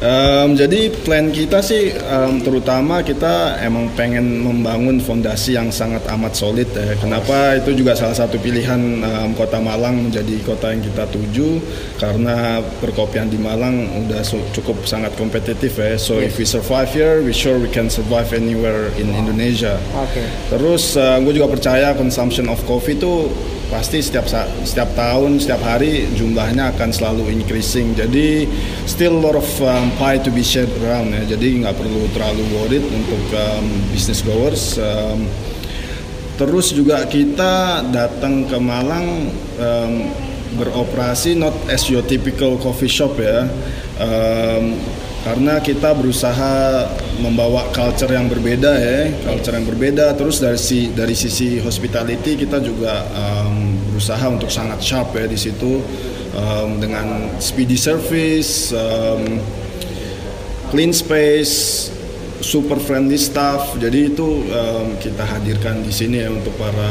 Um, 0.00 0.56
jadi 0.56 0.88
plan 1.04 1.28
kita 1.28 1.60
sih 1.60 1.92
um, 1.92 2.40
terutama 2.40 3.04
kita 3.04 3.60
emang 3.60 3.92
pengen 3.92 4.40
membangun 4.40 4.96
fondasi 4.96 5.60
yang 5.60 5.68
sangat 5.68 6.00
amat 6.08 6.32
solid 6.32 6.72
ya. 6.72 6.96
Kenapa 6.96 7.60
itu 7.60 7.76
juga 7.76 7.92
salah 7.92 8.16
satu 8.16 8.40
pilihan 8.40 8.80
um, 9.04 9.36
Kota 9.36 9.60
Malang 9.60 10.08
menjadi 10.08 10.40
kota 10.40 10.72
yang 10.72 10.80
kita 10.80 11.04
tuju 11.12 11.60
karena 12.00 12.64
perkopian 12.80 13.28
di 13.28 13.36
Malang 13.36 14.08
udah 14.08 14.24
cukup 14.56 14.88
sangat 14.88 15.12
kompetitif 15.20 15.76
ya. 15.76 16.00
So 16.00 16.16
yes. 16.16 16.32
if 16.32 16.40
we 16.40 16.44
survive 16.48 16.88
here, 16.96 17.20
we 17.20 17.36
sure 17.36 17.60
we 17.60 17.68
can 17.68 17.92
survive 17.92 18.32
anywhere 18.32 18.88
in 18.96 19.12
Indonesia. 19.12 19.76
Oke. 20.00 20.16
Okay. 20.16 20.26
Terus 20.48 20.96
uh, 20.96 21.20
gue 21.20 21.36
juga 21.36 21.52
percaya 21.52 21.92
consumption 21.92 22.48
of 22.48 22.56
coffee 22.64 22.96
itu 22.96 23.28
pasti 23.70 24.02
setiap 24.02 24.26
setiap 24.66 24.90
tahun 24.98 25.38
setiap 25.38 25.62
hari 25.62 26.10
jumlahnya 26.18 26.74
akan 26.76 26.90
selalu 26.90 27.30
increasing. 27.30 27.94
Jadi 27.94 28.44
still 28.84 29.16
lot 29.22 29.38
of 29.38 29.46
um, 29.62 29.94
pie 29.96 30.18
to 30.18 30.28
be 30.34 30.42
shared 30.42 30.70
around 30.82 31.14
ya. 31.14 31.38
Jadi 31.38 31.62
nggak 31.62 31.78
perlu 31.78 32.10
terlalu 32.12 32.44
worried 32.58 32.84
untuk 32.90 33.22
um, 33.38 33.66
business 33.94 34.20
goers 34.26 34.76
um, 34.76 35.24
terus 36.34 36.72
juga 36.72 37.04
kita 37.04 37.84
datang 37.92 38.48
ke 38.48 38.56
Malang 38.56 39.28
um, 39.60 39.94
beroperasi 40.56 41.38
not 41.38 41.54
as 41.70 41.86
your 41.86 42.02
typical 42.02 42.58
coffee 42.58 42.90
shop 42.90 43.14
ya. 43.20 43.46
Um, 44.00 44.80
karena 45.20 45.60
kita 45.60 45.92
berusaha 45.92 46.88
membawa 47.20 47.68
culture 47.70 48.10
yang 48.10 48.26
berbeda 48.26 48.72
ya, 48.80 49.12
culture 49.22 49.52
yang 49.52 49.68
berbeda. 49.68 50.16
Terus 50.16 50.40
dari 50.40 50.56
si 50.56 50.90
dari 50.90 51.12
sisi 51.12 51.60
hospitality 51.60 52.34
kita 52.40 52.58
juga 52.64 53.04
um, 53.12 53.76
berusaha 53.92 54.24
untuk 54.32 54.48
sangat 54.48 54.80
sharp 54.80 55.12
ya 55.14 55.28
di 55.28 55.36
situ 55.36 55.84
um, 56.34 56.80
dengan 56.80 57.36
speedy 57.36 57.76
service, 57.76 58.72
um, 58.72 59.38
clean 60.72 60.90
space, 60.96 61.88
super 62.40 62.80
friendly 62.80 63.20
staff. 63.20 63.76
Jadi 63.76 64.12
itu 64.12 64.44
um, 64.48 64.96
kita 64.96 65.24
hadirkan 65.24 65.84
di 65.84 65.92
sini 65.92 66.24
ya 66.24 66.28
untuk 66.32 66.56
para 66.56 66.90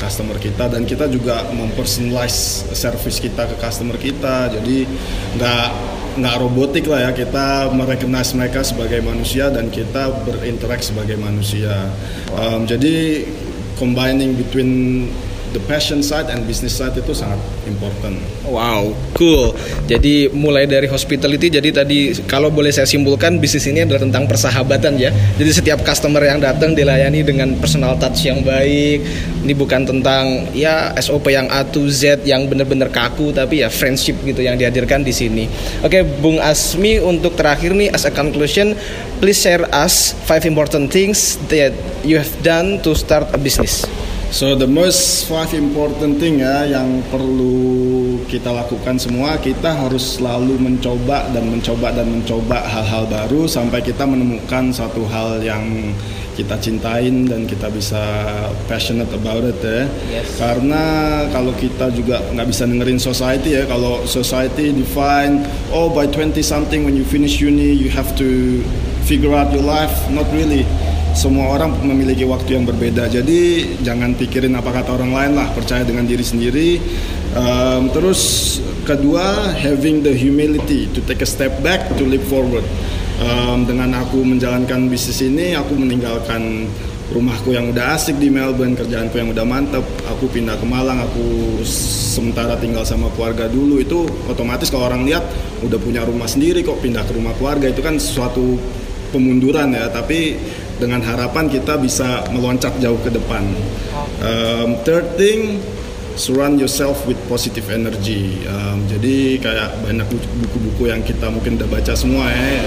customer 0.00 0.36
kita 0.40 0.72
dan 0.72 0.88
kita 0.88 1.06
juga 1.08 1.44
mempersonalize 1.52 2.72
service 2.72 3.20
kita 3.20 3.46
ke 3.46 3.56
customer 3.60 3.96
kita. 4.00 4.50
Jadi 4.52 4.88
nggak 5.36 5.68
nggak 6.16 6.36
robotik 6.40 6.88
lah 6.88 7.08
ya 7.08 7.10
kita 7.12 7.68
merecognize 7.76 8.32
mereka 8.32 8.64
sebagai 8.64 9.04
manusia 9.04 9.52
dan 9.52 9.68
kita 9.68 10.08
berinteraksi 10.24 10.96
sebagai 10.96 11.20
manusia. 11.20 11.92
Um, 12.32 12.64
jadi 12.64 13.28
combining 13.76 14.32
between 14.40 15.04
the 15.52 15.60
passion 15.64 16.02
side 16.02 16.30
and 16.32 16.46
business 16.46 16.74
side 16.78 16.94
itu 16.96 17.12
sangat 17.14 17.38
important. 17.66 18.18
Wow, 18.46 18.94
cool. 19.18 19.54
Jadi 19.90 20.30
mulai 20.30 20.64
dari 20.70 20.86
hospitality, 20.86 21.50
jadi 21.50 21.82
tadi 21.82 22.14
kalau 22.30 22.50
boleh 22.50 22.70
saya 22.70 22.86
simpulkan 22.86 23.38
bisnis 23.42 23.66
ini 23.66 23.82
adalah 23.82 24.02
tentang 24.06 24.24
persahabatan 24.30 24.98
ya. 24.98 25.10
Jadi 25.36 25.50
setiap 25.50 25.82
customer 25.82 26.22
yang 26.22 26.38
datang 26.38 26.72
dilayani 26.74 27.26
dengan 27.26 27.54
personal 27.58 27.98
touch 27.98 28.26
yang 28.26 28.42
baik. 28.46 29.02
Ini 29.46 29.52
bukan 29.54 29.86
tentang 29.86 30.50
ya 30.50 30.94
SOP 30.98 31.30
yang 31.30 31.46
A 31.50 31.62
to 31.62 31.86
Z 31.86 32.26
yang 32.26 32.46
benar-benar 32.50 32.90
kaku, 32.90 33.30
tapi 33.30 33.62
ya 33.62 33.68
friendship 33.70 34.18
gitu 34.22 34.42
yang 34.42 34.58
dihadirkan 34.58 35.02
di 35.02 35.14
sini. 35.14 35.44
Oke, 35.82 36.02
Bung 36.02 36.38
Asmi 36.42 36.98
untuk 37.02 37.34
terakhir 37.34 37.74
nih 37.74 37.90
as 37.90 38.06
a 38.06 38.12
conclusion, 38.14 38.74
please 39.18 39.38
share 39.38 39.66
us 39.74 40.14
five 40.26 40.42
important 40.46 40.90
things 40.90 41.38
that 41.50 41.74
you 42.06 42.18
have 42.18 42.30
done 42.42 42.78
to 42.82 42.94
start 42.94 43.26
a 43.34 43.38
business. 43.38 43.86
So 44.30 44.58
the 44.58 44.66
most 44.66 45.30
five 45.30 45.54
important 45.54 46.18
thing 46.18 46.42
ya 46.42 46.66
yang 46.66 47.00
perlu 47.08 48.18
kita 48.26 48.50
lakukan 48.50 48.98
semua 48.98 49.38
kita 49.38 49.70
harus 49.70 50.18
selalu 50.18 50.58
mencoba 50.58 51.30
dan 51.30 51.46
mencoba 51.46 51.94
dan 51.94 52.10
mencoba 52.10 52.58
hal-hal 52.58 53.06
baru 53.06 53.46
sampai 53.46 53.80
kita 53.86 54.02
menemukan 54.02 54.74
satu 54.74 55.06
hal 55.06 55.38
yang 55.40 55.94
kita 56.36 56.52
cintain 56.60 57.24
dan 57.24 57.48
kita 57.48 57.72
bisa 57.72 58.02
passionate 58.68 59.08
about 59.16 59.40
it 59.46 59.56
ya. 59.62 59.88
Yes. 60.20 60.36
Karena 60.36 60.84
kalau 61.32 61.54
kita 61.56 61.88
juga 61.96 62.20
nggak 62.34 62.46
bisa 62.50 62.68
dengerin 62.68 63.00
society 63.00 63.56
ya, 63.56 63.64
kalau 63.64 64.04
society 64.04 64.74
define 64.74 65.48
oh 65.72 65.88
by 65.88 66.04
20 66.04 66.36
something 66.44 66.84
when 66.84 66.92
you 66.92 67.06
finish 67.08 67.40
uni 67.40 67.72
you 67.72 67.88
have 67.88 68.12
to 68.20 68.60
figure 69.08 69.32
out 69.32 69.48
your 69.54 69.64
life, 69.64 69.94
not 70.12 70.28
really 70.34 70.68
semua 71.16 71.56
orang 71.56 71.72
memiliki 71.80 72.28
waktu 72.28 72.60
yang 72.60 72.68
berbeda. 72.68 73.08
Jadi 73.08 73.72
jangan 73.80 74.12
pikirin 74.12 74.52
apa 74.52 74.68
kata 74.68 74.92
orang 74.92 75.16
lain 75.16 75.32
lah, 75.32 75.48
percaya 75.56 75.82
dengan 75.82 76.04
diri 76.04 76.20
sendiri. 76.20 76.68
Um, 77.32 77.88
terus 77.88 78.20
kedua, 78.84 79.56
having 79.56 80.04
the 80.04 80.12
humility 80.12 80.86
to 80.92 81.00
take 81.08 81.24
a 81.24 81.28
step 81.28 81.56
back 81.64 81.88
to 81.96 82.04
leap 82.04 82.22
forward. 82.28 82.64
Um, 83.16 83.64
dengan 83.64 83.96
aku 83.96 84.20
menjalankan 84.20 84.92
bisnis 84.92 85.24
ini, 85.24 85.56
aku 85.56 85.72
meninggalkan 85.72 86.68
rumahku 87.16 87.54
yang 87.54 87.72
udah 87.72 87.96
asik 87.96 88.20
di 88.20 88.28
Melbourne, 88.28 88.76
kerjaanku 88.76 89.16
yang 89.16 89.32
udah 89.32 89.46
mantep, 89.46 89.84
aku 90.04 90.28
pindah 90.28 90.58
ke 90.58 90.66
Malang, 90.68 91.00
aku 91.00 91.56
sementara 91.64 92.58
tinggal 92.60 92.82
sama 92.82 93.08
keluarga 93.14 93.46
dulu 93.46 93.78
itu 93.78 94.04
otomatis 94.26 94.68
kalau 94.68 94.90
orang 94.90 95.06
lihat 95.06 95.22
udah 95.62 95.78
punya 95.78 96.02
rumah 96.02 96.26
sendiri 96.26 96.66
kok 96.66 96.82
pindah 96.82 97.06
ke 97.06 97.14
rumah 97.14 97.30
keluarga 97.38 97.70
itu 97.70 97.78
kan 97.78 97.96
suatu 98.02 98.58
pemunduran 99.14 99.70
ya, 99.70 99.86
tapi 99.86 100.34
dengan 100.76 101.00
harapan 101.00 101.48
kita 101.48 101.80
bisa 101.80 102.24
meloncat 102.32 102.76
jauh 102.80 102.98
ke 103.00 103.08
depan. 103.12 103.44
Um, 104.20 104.76
third 104.84 105.16
thing, 105.16 105.60
surround 106.16 106.56
yourself 106.56 107.04
with 107.04 107.20
positive 107.28 107.68
energy. 107.68 108.44
Um, 108.48 108.84
jadi 108.88 109.40
kayak 109.40 109.84
banyak 109.84 110.08
buku-buku 110.44 110.88
yang 110.88 111.04
kita 111.04 111.28
mungkin 111.28 111.60
udah 111.60 111.68
baca 111.68 111.92
semua 111.92 112.28
ya. 112.32 112.64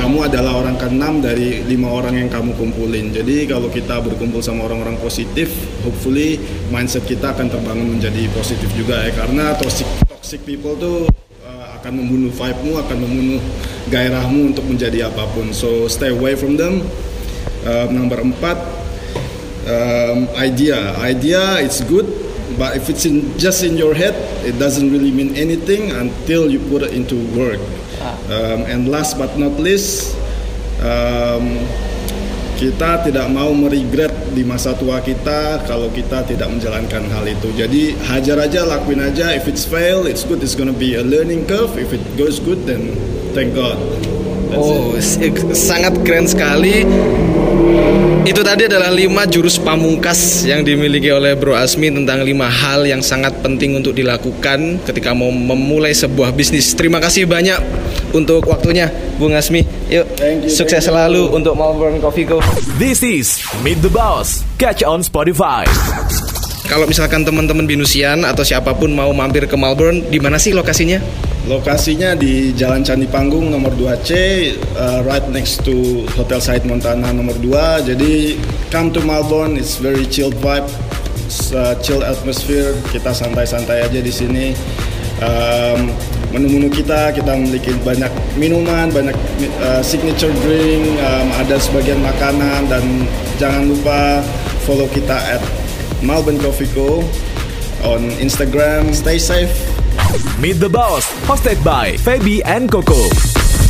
Kamu 0.00 0.28
adalah 0.28 0.60
orang 0.60 0.76
keenam 0.76 1.24
dari 1.24 1.64
lima 1.64 1.88
orang 1.88 2.20
yang 2.20 2.28
kamu 2.28 2.52
kumpulin. 2.60 3.12
Jadi 3.12 3.48
kalau 3.48 3.72
kita 3.72 4.00
berkumpul 4.04 4.44
sama 4.44 4.68
orang-orang 4.68 5.00
positif, 5.00 5.48
hopefully 5.84 6.36
mindset 6.68 7.04
kita 7.08 7.32
akan 7.32 7.48
terbangun 7.48 7.98
menjadi 7.98 8.28
positif 8.36 8.68
juga 8.76 9.00
ya. 9.04 9.12
Karena 9.16 9.56
toxic 9.56 9.88
toxic 10.08 10.44
people 10.44 10.76
tuh 10.76 11.08
uh, 11.44 11.66
akan 11.80 12.04
membunuh 12.04 12.32
vibe-mu, 12.32 12.72
akan 12.84 12.96
membunuh 13.00 13.40
gairahmu 13.88 14.52
untuk 14.52 14.64
menjadi 14.68 15.08
apa 15.08 15.24
pun. 15.32 15.52
So 15.56 15.88
stay 15.88 16.12
away 16.12 16.36
from 16.36 16.60
them 16.60 16.84
um, 17.66 17.88
nomor 17.92 18.20
empat 18.24 18.58
um, 19.66 20.28
idea 20.38 20.96
idea 21.00 21.60
it's 21.60 21.80
good 21.84 22.06
but 22.58 22.76
if 22.76 22.88
it's 22.88 23.06
in 23.06 23.24
just 23.38 23.62
in 23.62 23.76
your 23.76 23.94
head 23.94 24.16
it 24.44 24.56
doesn't 24.58 24.90
really 24.90 25.12
mean 25.12 25.32
anything 25.36 25.92
until 25.94 26.50
you 26.50 26.58
put 26.68 26.82
it 26.82 26.92
into 26.92 27.16
work 27.36 27.60
ah. 28.00 28.16
um, 28.28 28.66
and 28.68 28.88
last 28.88 29.16
but 29.16 29.34
not 29.36 29.54
least 29.60 30.16
um, 30.82 31.60
kita 32.60 33.08
tidak 33.08 33.32
mau 33.32 33.56
meregret 33.56 34.12
di 34.36 34.44
masa 34.44 34.76
tua 34.76 35.00
kita 35.00 35.64
kalau 35.64 35.88
kita 35.88 36.20
tidak 36.28 36.52
menjalankan 36.52 37.08
hal 37.08 37.24
itu. 37.24 37.48
Jadi 37.56 37.96
hajar 38.04 38.36
aja, 38.36 38.68
lakuin 38.68 39.00
aja. 39.00 39.32
If 39.32 39.48
it's 39.48 39.64
fail, 39.64 40.04
it's 40.04 40.28
good. 40.28 40.44
It's 40.44 40.52
gonna 40.52 40.76
be 40.76 41.00
a 41.00 41.04
learning 41.04 41.48
curve. 41.48 41.80
If 41.80 41.96
it 41.96 42.04
goes 42.20 42.36
good, 42.36 42.68
then 42.68 42.92
thank 43.32 43.56
God. 43.56 43.80
Oh, 44.54 44.94
sangat 45.54 45.94
keren 46.02 46.26
sekali. 46.26 46.82
Itu 48.20 48.44
tadi 48.44 48.68
adalah 48.68 48.92
lima 48.92 49.24
jurus 49.24 49.56
pamungkas 49.56 50.44
yang 50.44 50.60
dimiliki 50.60 51.08
oleh 51.08 51.34
Bro 51.34 51.56
Asmi 51.56 51.88
tentang 51.88 52.20
lima 52.20 52.46
hal 52.46 52.84
yang 52.84 53.00
sangat 53.00 53.32
penting 53.40 53.80
untuk 53.80 53.96
dilakukan 53.96 54.76
ketika 54.84 55.16
mau 55.16 55.32
memulai 55.32 55.96
sebuah 55.96 56.30
bisnis. 56.36 56.76
Terima 56.76 57.00
kasih 57.00 57.24
banyak 57.24 57.58
untuk 58.12 58.44
waktunya, 58.46 58.92
Bung 59.16 59.32
Asmi. 59.34 59.64
Yuk, 59.90 60.06
you, 60.20 60.52
sukses 60.52 60.84
selalu 60.84 61.32
untuk 61.32 61.56
Melbourne 61.56 61.98
Coffee 61.98 62.28
Co. 62.28 62.38
This 62.78 63.02
is 63.02 63.40
Meet 63.66 63.82
the 63.82 63.90
Boss. 63.90 64.46
Catch 64.60 64.86
on 64.86 65.02
Spotify. 65.02 65.66
Kalau 66.70 66.86
misalkan 66.86 67.26
teman-teman 67.26 67.66
Binusian 67.66 68.22
atau 68.22 68.46
siapa 68.46 68.70
pun 68.78 68.94
mau 68.94 69.10
mampir 69.10 69.42
ke 69.50 69.58
Melbourne, 69.58 70.06
di 70.06 70.22
mana 70.22 70.38
sih 70.38 70.54
lokasinya? 70.54 71.02
Lokasinya 71.50 72.14
di 72.14 72.54
Jalan 72.54 72.86
Candi 72.86 73.10
Panggung 73.10 73.50
nomor 73.50 73.74
2C, 73.74 74.10
uh, 74.78 75.02
right 75.02 75.26
next 75.34 75.66
to 75.66 76.06
Hotel 76.14 76.38
Said 76.38 76.62
Montana 76.62 77.10
nomor 77.10 77.34
2. 77.42 77.90
Jadi 77.90 78.38
come 78.70 78.94
to 78.94 79.02
Melbourne, 79.02 79.58
it's 79.58 79.82
very 79.82 80.06
chill 80.06 80.30
vibe, 80.30 80.70
uh, 81.58 81.74
chill 81.82 82.06
atmosphere. 82.06 82.78
Kita 82.94 83.10
santai-santai 83.10 83.90
aja 83.90 83.98
di 83.98 84.12
sini. 84.14 84.54
Um, 85.18 85.90
menu-menu 86.30 86.70
kita 86.70 87.10
kita 87.10 87.34
memiliki 87.34 87.74
banyak 87.82 88.14
minuman, 88.38 88.94
banyak 88.94 89.18
uh, 89.58 89.82
signature 89.82 90.30
drink, 90.46 90.86
um, 91.02 91.34
ada 91.34 91.58
sebagian 91.58 91.98
makanan 91.98 92.70
dan 92.70 92.84
jangan 93.42 93.74
lupa 93.74 94.22
follow 94.62 94.86
kita 94.94 95.18
at 95.34 95.42
Melbourne 96.02 96.38
Coffee 96.40 96.66
Co 96.74 97.00
on 97.84 98.10
Instagram. 98.20 98.94
Stay 98.94 99.18
safe. 99.18 99.50
Meet 100.40 100.54
the 100.54 100.68
Boss, 100.68 101.06
hosted 101.28 101.62
by 101.64 101.92
Fabi 101.92 102.40
and 102.44 102.70
Coco. 102.70 103.08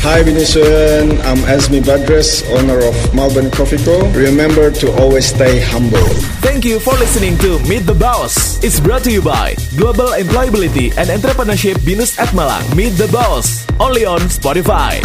Hi 0.03 0.23
Venetian, 0.23 1.21
I'm 1.29 1.37
Esmi 1.45 1.83
Badres, 1.83 2.41
owner 2.57 2.79
of 2.81 2.97
Melbourne 3.15 3.51
Coffee 3.51 3.77
Co. 3.77 4.09
Remember 4.13 4.71
to 4.71 4.91
always 4.97 5.27
stay 5.27 5.61
humble. 5.61 6.09
Thank 6.41 6.65
you 6.65 6.81
for 6.81 6.95
listening 6.95 7.37
to 7.39 7.59
Meet 7.69 7.85
the 7.85 7.95
Boss. 7.95 8.63
It's 8.65 8.81
brought 8.81 9.05
to 9.05 9.13
you 9.13 9.21
by 9.21 9.57
Global 9.77 10.17
Employability 10.17 10.97
and 10.97 11.11
Entrepreneurship 11.11 11.75
Binus 11.85 12.19
at 12.19 12.29
Malang. 12.29 12.65
Meet 12.75 12.97
the 12.97 13.09
Boss, 13.13 13.67
only 13.79 14.07
on 14.07 14.21
Spotify. 14.33 15.05